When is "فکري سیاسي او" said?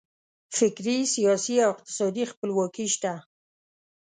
0.57-1.69